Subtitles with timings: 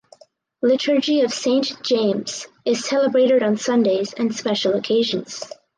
[0.63, 5.43] Liturgy of Saint James is celebrated on Sundays and special occasions.